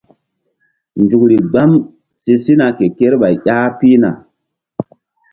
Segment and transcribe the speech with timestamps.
[1.01, 1.71] Nzukri gbam
[2.21, 4.09] si sina ke kerɓay ƴah pihna.